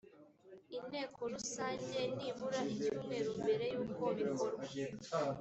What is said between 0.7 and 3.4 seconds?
inteko rusange nibura icyumweru